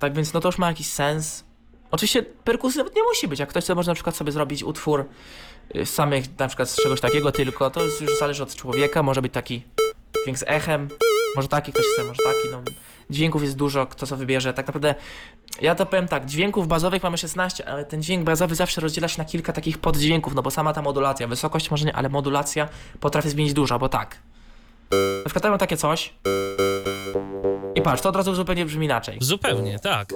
[0.00, 1.44] Tak więc no to już ma jakiś sens.
[1.90, 3.40] Oczywiście perkusji nawet nie musi być.
[3.40, 5.04] Jak ktoś sobie może na przykład sobie zrobić utwór
[5.76, 9.02] y, z samych na przykład z czegoś takiego tylko, to już zależy od człowieka.
[9.02, 9.62] Może być taki
[10.22, 10.88] dźwięk z echem,
[11.36, 12.48] może taki, ktoś chce, może taki.
[12.52, 12.62] No.
[13.10, 14.54] Dźwięków jest dużo, kto co wybierze.
[14.54, 14.94] Tak naprawdę
[15.60, 19.18] ja to powiem tak, dźwięków bazowych mamy 16, ale ten dźwięk bazowy zawsze rozdziela się
[19.18, 22.68] na kilka takich poddźwięków, no bo sama ta modulacja, wysokość może nie, ale modulacja
[23.00, 24.16] potrafi zmienić dużo, bo tak.
[24.90, 26.14] Na przykład ja mam takie coś
[27.80, 29.18] i patrz, to od razu zupełnie brzmi inaczej.
[29.20, 30.08] Zupełnie, tak.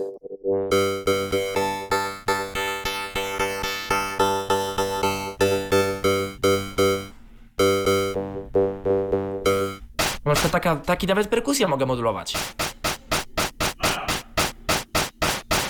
[10.35, 12.35] Przykład taka, taki nawet perkusja mogę modulować.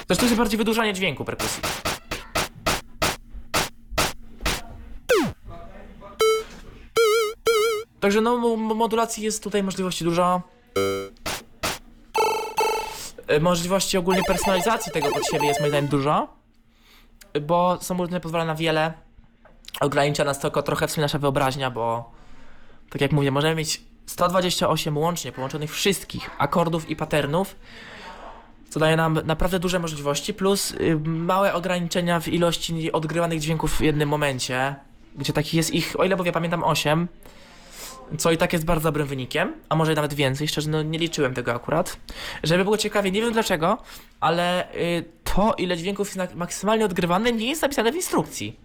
[0.06, 1.62] Zresztą jest bardziej wydłużanie dźwięku perkusji.
[8.00, 10.42] Także no, mo- mo- modulacji jest tutaj możliwości dużo.
[13.26, 16.28] E, Możliwości ogólnie personalizacji tego pod siebie jest moim zdaniem dużo.
[17.42, 18.92] Bo różne pozwala na wiele.
[19.80, 22.10] Ogranicza nas tylko trochę w sumie nasza wyobraźnia, bo
[22.90, 27.56] tak jak mówię, możemy mieć 128 łącznie połączonych wszystkich akordów i patternów,
[28.70, 33.80] co daje nam naprawdę duże możliwości, plus y, małe ograniczenia w ilości odgrywanych dźwięków w
[33.80, 34.74] jednym momencie,
[35.16, 37.08] gdzie takich jest ich, o ile mówię, pamiętam 8,
[38.18, 41.34] co i tak jest bardzo dobrym wynikiem, a może nawet więcej, szczerze no nie liczyłem
[41.34, 41.96] tego akurat.
[42.42, 43.78] Żeby było ciekawie, nie wiem dlaczego,
[44.20, 48.56] ale y, to ile dźwięków jest maksymalnie odgrywane nie jest napisane w instrukcji.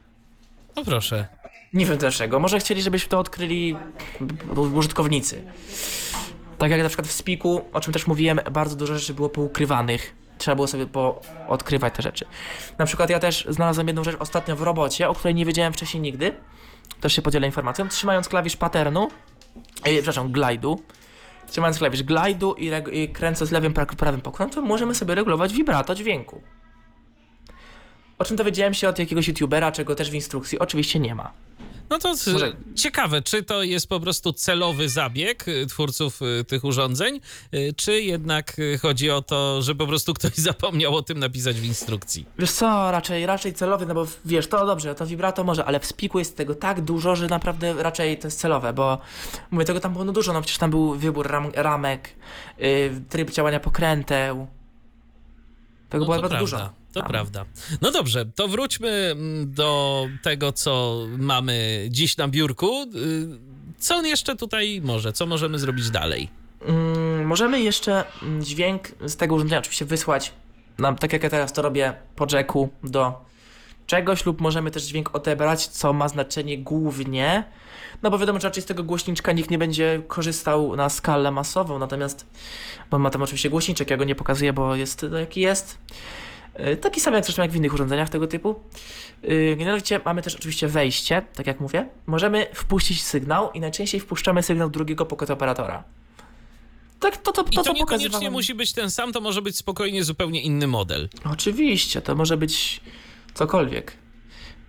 [0.76, 1.28] No proszę.
[1.74, 2.40] Nie wiem dlaczego.
[2.40, 3.76] Może chcieli, żebyśmy to odkryli
[4.74, 5.44] użytkownicy.
[6.58, 10.16] Tak jak na przykład w Spiku, o czym też mówiłem, bardzo dużo rzeczy było poukrywanych.
[10.38, 12.26] Trzeba było sobie poodkrywać te rzeczy.
[12.78, 16.02] Na przykład ja też znalazłem jedną rzecz ostatnio w robocie, o której nie wiedziałem wcześniej
[16.02, 16.34] nigdy.
[17.02, 17.88] Też się podzielę informacją.
[17.88, 19.08] Trzymając klawisz patternu,
[19.84, 20.78] e, przepraszam, glide'u,
[21.48, 26.42] trzymając klawisz glide'u i, i kręcąc lewym, pra- prawym pokrętłem, możemy sobie regulować vibrato dźwięku.
[28.18, 31.32] O czym dowiedziałem się od jakiegoś youtubera, czego też w instrukcji oczywiście nie ma.
[31.90, 36.64] No to Może- ciekawe, czy to jest po prostu celowy zabieg y, twórców y, tych
[36.64, 37.20] urządzeń,
[37.54, 41.66] y, czy jednak chodzi o to, że po prostu ktoś zapomniał o tym napisać w
[41.66, 42.26] instrukcji.
[42.40, 45.86] Wiesz co, raczej, raczej celowy, no bo wiesz, to dobrze, to vibrato może, ale w
[45.86, 48.98] spiku jest tego tak dużo, że naprawdę raczej to jest celowe, bo
[49.52, 52.10] mówię, tego tam było no dużo, no przecież tam był wybór ram, ramek,
[52.58, 54.48] yy, tryb działania pokręteł.
[55.90, 56.79] Tego No było to bardzo prawda, dużo.
[56.94, 57.10] To tam.
[57.10, 57.46] prawda.
[57.82, 62.84] No dobrze, to wróćmy mm, do tego, co mamy dziś na biurku.
[62.84, 63.50] Y,
[63.80, 65.14] Co on jeszcze tutaj może?
[65.14, 66.30] Co możemy zrobić dalej?
[66.62, 70.32] Mm, możemy jeszcze mm, dźwięk z tego urządzenia oczywiście wysłać
[70.78, 73.26] nam, tak jak ja teraz to robię po jacku, do
[73.88, 77.44] czegoś lub możemy też dźwięk odebrać, co ma znaczenie głównie,
[78.04, 81.80] no bo wiadomo, że raczej z tego głośniczka nikt nie będzie korzystał na skalę masową,
[81.80, 82.26] natomiast,
[82.92, 85.78] bo ma tam oczywiście głośniczek, ja go nie pokazuję, bo jest no, jaki jest.
[86.68, 88.56] Y, Taki sam jak zresztą jak w innych urządzeniach tego typu.
[89.24, 91.90] Y, Mianowicie mamy też oczywiście wejście, tak jak mówię.
[92.08, 95.84] Możemy wpuścić sygnał i najczęściej wpuszczamy sygnał drugiego pocket operatora.
[97.00, 99.58] Tak, to, to, to, I to to niekoniecznie musi być ten sam, to może być
[99.58, 101.10] spokojnie zupełnie inny model.
[101.32, 102.82] Oczywiście, to może być
[103.34, 103.94] cokolwiek.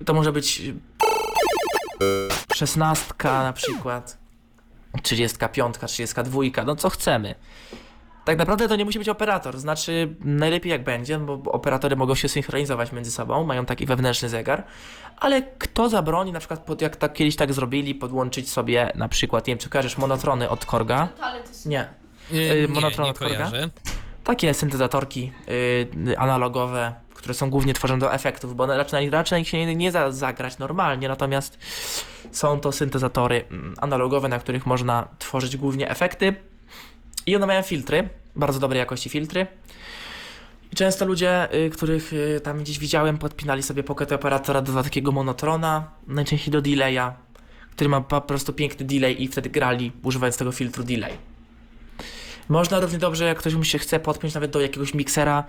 [0.04, 0.62] To może być
[2.54, 4.18] szesnastka na przykład,
[5.02, 7.34] trzydziestka piątka, trzydziestka dwójka, no co chcemy.
[8.30, 12.14] Tak naprawdę to nie musi być operator, znaczy najlepiej jak będzie, bo bo operatory mogą
[12.14, 14.64] się synchronizować między sobą, mają taki wewnętrzny zegar,
[15.16, 19.46] ale kto zabroni, na przykład pod, jak tak kiedyś tak zrobili, podłączyć sobie na przykład,
[19.46, 21.08] nie wiem czy kojarzysz monotrony od Korga?
[21.66, 21.88] Nie.
[22.30, 23.36] Yy, nie, monotron nie od Korga?
[23.36, 23.70] kojarzę.
[24.24, 29.48] takie syntezatorki y, analogowe, które są głównie tworzone do efektów, bo raczej, raczej na nich
[29.48, 31.58] się nie, nie da zagrać normalnie, natomiast
[32.32, 36.34] są to syntezatory mm, analogowe, na których można tworzyć głównie efekty
[37.26, 39.46] i one mają filtry, bardzo dobrej jakości filtry.
[40.72, 45.12] I często ludzie, y, których y, tam gdzieś widziałem, podpinali sobie pocket operatora do takiego
[45.12, 47.12] monotrona, najczęściej do delaya,
[47.70, 51.12] który ma po prostu piękny delay i wtedy grali używając tego filtru delay.
[52.48, 55.44] Można równie dobrze, jak ktoś mu się chce podpiąć nawet do jakiegoś miksera,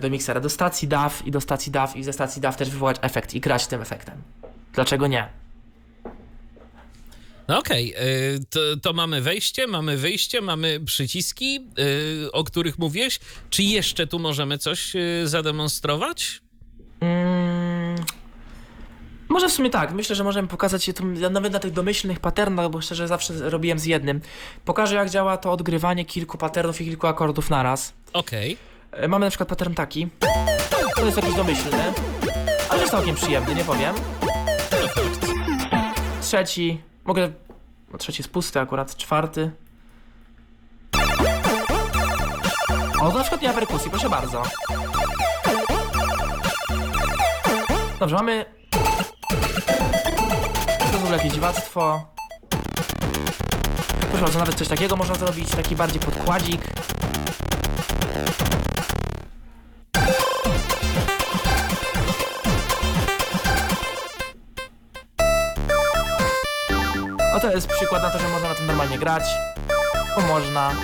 [0.00, 2.96] do miksera, do stacji DAW i do stacji DAW i ze stacji DAW też wywołać
[3.00, 4.14] efekt i grać tym efektem.
[4.72, 5.39] Dlaczego nie?
[7.50, 13.20] No okej, yy, to, to mamy wejście, mamy wyjście, mamy przyciski, yy, o których mówiłeś.
[13.50, 16.40] Czy jeszcze tu możemy coś yy, zademonstrować?
[17.00, 17.96] Mm,
[19.28, 22.70] może w sumie tak, myślę, że możemy pokazać je tu nawet na tych domyślnych patternach,
[22.70, 24.20] bo szczerze zawsze robiłem z jednym.
[24.64, 27.92] Pokażę jak działa to odgrywanie kilku patternów i kilku akordów naraz.
[28.12, 28.56] Okej.
[28.92, 30.08] E, Mamy na przykład pattern taki.
[30.96, 31.82] To jest jakiś domyślny,
[32.68, 33.94] ale jest całkiem przyjemny, nie powiem.
[36.22, 37.32] Trzeci, mogę.
[37.92, 39.50] No, trzeci jest pusty akurat, czwarty.
[43.00, 44.42] O, to na przykład nie ma perkusji, proszę bardzo.
[48.00, 48.44] Dobrze, mamy.
[50.78, 52.06] To w ogóle jakieś dziwactwo.
[54.00, 56.60] Proszę bardzo, nawet coś takiego można zrobić, taki bardziej podkładzik.
[67.34, 69.22] No to jest przykład na to, że można na tym normalnie grać.
[70.16, 70.74] Bo można.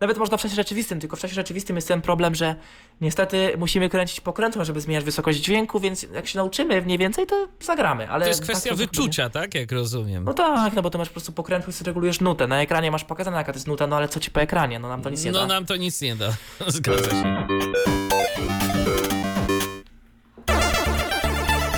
[0.00, 2.54] Nawet można w czasie rzeczywistym, tylko w czasie rzeczywistym jest ten problem, że
[3.00, 7.48] niestety musimy kręcić pokrętło, żeby zmieniać wysokość dźwięku, więc jak się nauczymy mniej więcej, to
[7.60, 8.10] zagramy.
[8.10, 8.76] Ale To jest tak kwestia nie.
[8.76, 9.54] wyczucia, tak?
[9.54, 10.24] Jak rozumiem.
[10.24, 12.46] No tak, no bo ty masz po prostu pokrętło i sobie regulujesz nutę.
[12.46, 14.78] Na ekranie masz pokazane jaka to jest nuta, no ale co ci po ekranie?
[14.78, 15.46] No nam to nic nie No da.
[15.46, 16.28] nam to nic nie da.
[16.66, 17.46] Zgadza się.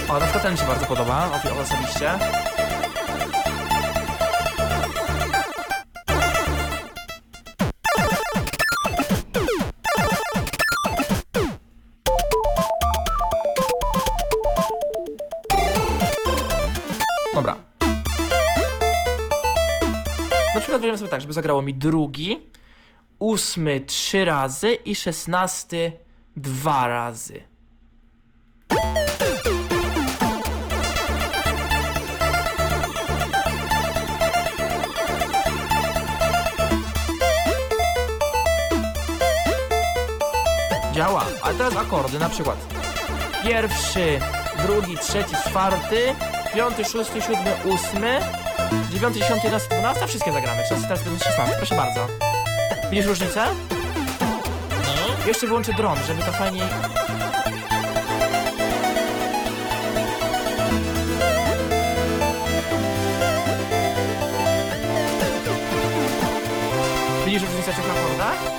[0.09, 2.11] O, na przykład ten mi się bardzo podoba, o- osobiście.
[21.11, 22.39] Tak, żeby zagrało mi drugi,
[23.19, 25.93] ósmy trzy razy i szesnasty
[26.37, 27.43] dwa razy.
[40.93, 42.59] Działa, ale teraz akordy, na przykład.
[43.43, 44.21] Pierwszy,
[44.67, 46.15] drugi, trzeci, czwarty,
[46.55, 48.21] piąty, szósty, siódmy, ósmy,
[48.93, 50.63] dziewiąty, dziesiąty, jedenasty, dwunasty, wszystkie zagramy.
[50.69, 52.07] Czas teraz będzie szesnasty, proszę bardzo.
[52.91, 53.45] Widzisz różnicę?
[54.87, 56.63] No, Jeszcze wyłączę dron, żeby to fajniej...
[67.27, 68.50] Widzisz różnicę w tych akordach?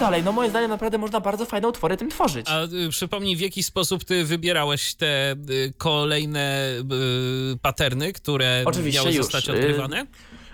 [0.00, 0.22] Dalej.
[0.24, 2.46] No moim zdaniem naprawdę można bardzo fajne utwory tym tworzyć.
[2.48, 6.68] a y, przypomnij, w jaki sposób ty wybierałeś te y, kolejne
[7.54, 9.24] y, paterny, które Oczywiście miały już.
[9.24, 10.06] zostać Y, odgrywane?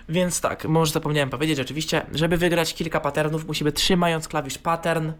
[0.09, 5.11] Więc tak, może zapomniałem powiedzieć, rzeczywiście, żeby wygrać kilka patternów, musimy trzymając klawisz pattern,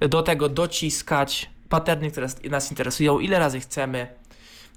[0.00, 4.06] do tego dociskać patterny, które nas interesują, ile razy chcemy.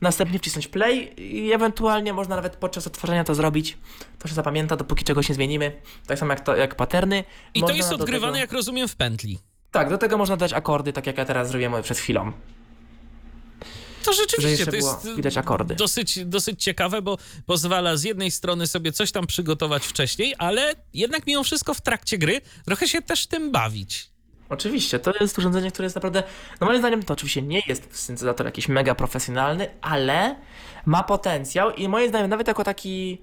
[0.01, 3.77] Następnie wcisnąć play i ewentualnie można nawet podczas odtworzenia to zrobić.
[4.19, 5.81] To się zapamięta, dopóki czegoś nie zmienimy.
[6.07, 7.23] Tak samo jak, to, jak patterny.
[7.53, 8.41] I to Można jest do odgrywane, tego...
[8.41, 9.39] jak rozumiem, w pętli.
[9.71, 12.31] Tak, do tego można dać akordy, tak jak ja teraz zrobiłem przed chwilą.
[14.03, 15.75] To rzeczywiście to jest widać akordy.
[15.75, 21.27] Dosyć, dosyć ciekawe, bo pozwala z jednej strony sobie coś tam przygotować wcześniej, ale jednak
[21.27, 24.10] mimo wszystko w trakcie gry trochę się też tym bawić.
[24.51, 26.23] Oczywiście, to jest urządzenie, które jest naprawdę,
[26.61, 30.35] no moim zdaniem to oczywiście nie jest syntezator jakiś mega profesjonalny, ale
[30.85, 33.21] ma potencjał i moim zdaniem nawet jako taki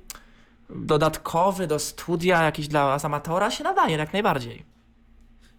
[0.71, 4.78] dodatkowy do studia, jakiś dla amatora się nadaje jak najbardziej.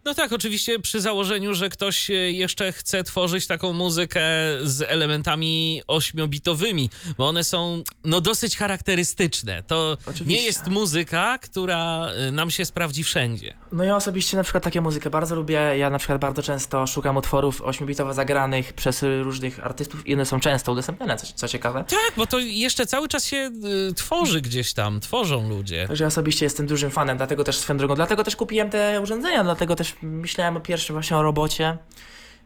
[0.06, 4.22] No tak, oczywiście przy założeniu, że ktoś e, jeszcze chce tworzyć taką muzykę
[4.64, 9.64] z elementami ośmiobitowymi, bo one są no dosyć charakterystyczne.
[9.64, 10.26] To Oczywiście.
[10.26, 13.54] nie jest muzyka, która e, nam się sprawdzi wszędzie.
[13.72, 15.60] No ja osobiście na przykład takie muzykę bardzo lubię.
[15.78, 20.40] Ja na przykład bardzo często szukam utworów 8-bitowo zagranych przez różnych artystów i one są
[20.40, 21.84] często udostępniane, co, co ciekawe.
[21.90, 23.52] Tak, bo to jeszcze cały czas się
[23.90, 25.88] y, tworzy gdzieś tam, tworzą ludzie.
[25.88, 29.44] Także ja osobiście jestem dużym fanem, dlatego też swoją drogą, dlatego też kupiłem te urządzenia,
[29.44, 31.78] dlatego też myślałem o pierwszym właśnie o robocie.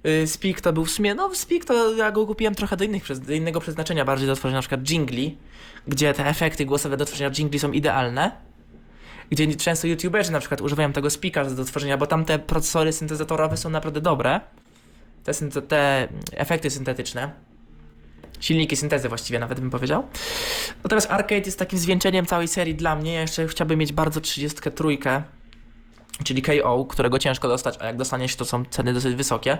[0.03, 3.19] Yy, Speak to był w sumie, no Speak to ja go kupiłem trochę do, innych,
[3.19, 5.37] do innego przeznaczenia, bardziej do tworzenia na przykład jingli,
[5.87, 8.31] gdzie te efekty głosowe do tworzenia jingli są idealne.
[9.29, 13.57] Gdzie często youtuberzy na przykład używają tego Speaka do tworzenia, bo tam te procesory syntezatorowe
[13.57, 14.41] są naprawdę dobre.
[15.23, 17.31] Te, synte- te efekty syntetyczne.
[18.39, 20.07] Silniki syntezy właściwie nawet bym powiedział.
[20.83, 23.13] Natomiast Arcade jest takim zwieńczeniem całej serii dla mnie.
[23.13, 24.83] Ja jeszcze chciałbym mieć bardzo 33,
[26.23, 29.57] czyli KO, którego ciężko dostać, a jak dostanie się to są ceny dosyć wysokie.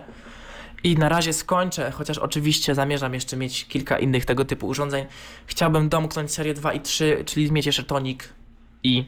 [0.84, 5.06] I na razie skończę, chociaż oczywiście zamierzam jeszcze mieć kilka innych tego typu urządzeń.
[5.46, 8.20] Chciałbym domknąć serię 2 i 3, czyli mieć jeszcze Tonic
[8.84, 9.06] i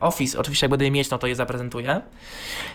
[0.00, 0.38] Office.
[0.38, 2.00] Oczywiście jak będę je mieć, no to je zaprezentuję.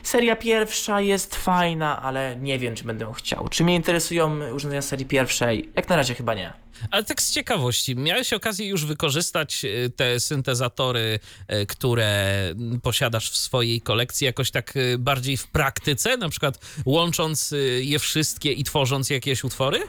[0.03, 3.47] Seria pierwsza jest fajna, ale nie wiem, czy będę ją chciał.
[3.47, 5.69] Czy mnie interesują urządzenia serii pierwszej?
[5.75, 6.53] Jak na razie chyba nie.
[6.91, 11.19] Ale tak z ciekawości, miałeś okazję już wykorzystać y, te syntezatory,
[11.53, 12.07] y, które
[12.49, 17.99] mm, posiadasz w swojej kolekcji jakoś tak y, bardziej w praktyce, na przykład łącząc je
[17.99, 19.79] wszystkie i tworząc jakieś utwory?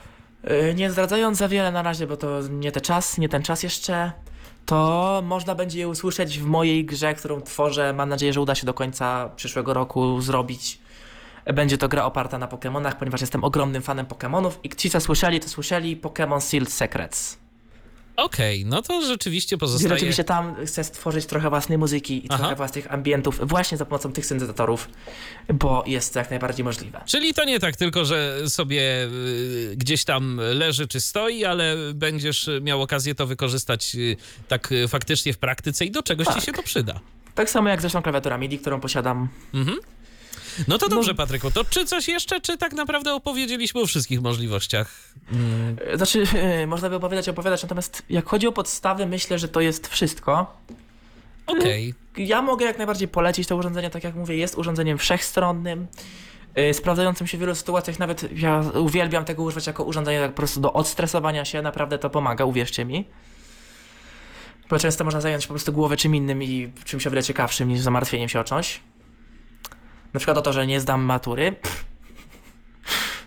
[0.44, 3.62] Yy, Nie zdradzając za wiele na razie, bo to nie ten czas, nie ten czas
[3.62, 4.12] jeszcze,
[4.66, 7.92] to można będzie je usłyszeć w mojej grze, którą tworzę.
[7.92, 10.78] Mam nadzieję, że uda się do końca przyszłego roku zrobić.
[11.54, 15.40] Będzie to gra oparta na Pokémonach, ponieważ jestem ogromnym fanem Pokémonów i ci, co słyszeli,
[15.40, 17.38] to słyszeli Pokémon Sealed Secrets.
[18.16, 19.94] Okej, no to rzeczywiście pozostaje...
[19.94, 22.38] rzeczywiście tam chcę stworzyć trochę własnej muzyki i Aha.
[22.38, 24.88] trochę własnych ambientów właśnie za pomocą tych syntezatorów,
[25.54, 27.00] bo jest to jak najbardziej możliwe.
[27.06, 32.50] Czyli to nie tak tylko, że sobie y, gdzieś tam leży czy stoi, ale będziesz
[32.62, 34.16] miał okazję to wykorzystać y,
[34.48, 36.44] tak y, faktycznie w praktyce i do czegoś ci Tak.
[36.44, 37.00] się to przyda.
[37.34, 39.28] Tak samo jak zresztą klawiatura MIDI, którą posiadam.
[39.54, 39.78] Mhm.
[40.68, 41.50] No to No- dobrze, Patryku.
[41.50, 45.14] To czy coś jeszcze, czy tak naprawdę opowiedzieliśmy o wszystkich możliwościach?
[45.32, 49.48] Mm, E, Znaczy, e, można by opowiadać, opowiadać, natomiast jak chodzi o podstawy, myślę, że
[49.48, 50.56] to jest wszystko.
[51.46, 51.94] Okej.
[52.16, 55.86] Ja mogę jak najbardziej polecić to urządzenie, tak jak mówię, jest urządzeniem wszechstronnym,
[56.54, 60.36] e, sprawdzającym się w wielu sytuacjach, nawet ja uwielbiam tego używać jako urządzenie tak po
[60.36, 63.04] prostu do odstresowania się, naprawdę to pomaga, uwierzcie mi.
[64.70, 67.80] Bo często można zająć po prostu głowę czym innym i czymś o wiele ciekawszym niż
[67.80, 68.80] zamartwieniem się o coś.
[70.14, 71.56] Na przykład o to, że nie zdam matury.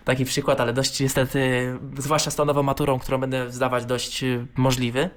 [0.04, 4.46] Taki przykład, ale dość niestety, zwłaszcza z tą nową maturą, którą będę zdawać, dość y,
[4.56, 5.10] możliwy.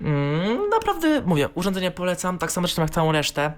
[0.00, 3.52] Mm, naprawdę, mówię, urządzenie polecam, tak samo zresztą jak całą resztę,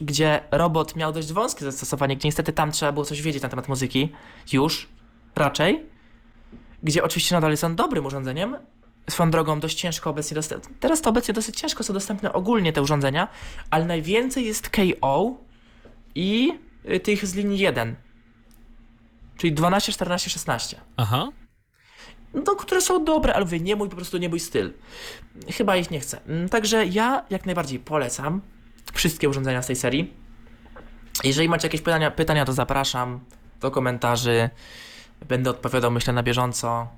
[0.00, 3.68] gdzie robot miał dość wąskie zastosowanie, gdzie niestety tam trzeba było coś wiedzieć na temat
[3.68, 4.12] muzyki,
[4.52, 4.88] już,
[5.36, 5.86] raczej,
[6.82, 8.56] gdzie oczywiście nadal jest on dobrym urządzeniem,
[9.10, 12.82] swoją drogą dość ciężko obecnie dostępne, teraz to obecnie dosyć ciężko są dostępne ogólnie te
[12.82, 13.28] urządzenia,
[13.70, 15.44] ale najwięcej jest KO
[16.14, 16.58] i
[16.90, 17.96] y, tych z linii 1,
[19.36, 21.28] czyli 12, 14, 16 Aha.
[22.34, 24.72] no, które są dobre, ale mówię, nie mój, po prostu nie mój styl.
[25.52, 26.20] Chyba ich nie chcę.
[26.26, 28.40] Mm, Także ja jak najbardziej polecam
[28.92, 30.12] wszystkie urządzenia z tej serii.
[31.24, 33.20] Jeżeli macie jakieś pytania, pytania to zapraszam
[33.60, 34.50] do komentarzy.
[35.28, 36.88] Będę odpowiadał, myślę, na bieżąco.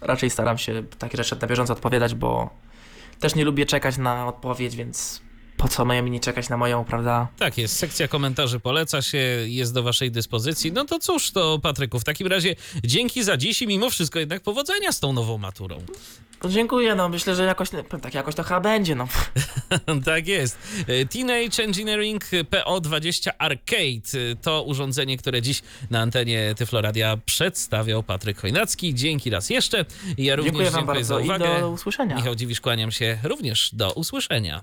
[0.00, 2.50] Raczej staram się takie rzeczy na bieżąco odpowiadać, bo
[3.20, 5.22] też nie lubię czekać na odpowiedź, więc
[5.62, 7.28] po co mają inni czekać na moją, prawda?
[7.38, 10.72] Tak jest, sekcja komentarzy poleca się, jest do waszej dyspozycji.
[10.72, 14.42] No to cóż, to Patryku, w takim razie dzięki za dziś i mimo wszystko jednak
[14.42, 15.78] powodzenia z tą nową maturą.
[16.44, 17.68] No, dziękuję, no myślę, że jakoś,
[18.02, 19.08] tak jakoś to chyba będzie, no.
[20.04, 20.58] tak jest.
[21.10, 28.94] Teenage Engineering PO20 Arcade to urządzenie, które dziś na antenie Tyfloradia przedstawiał Patryk Chojnacki.
[28.94, 29.84] Dzięki raz jeszcze.
[30.18, 31.60] Ja również Dziękuję dziękuję bardzo za i uwagę.
[31.60, 32.16] do usłyszenia.
[32.16, 33.70] Michał Dziwisz, kłaniam się również.
[33.72, 34.62] Do usłyszenia.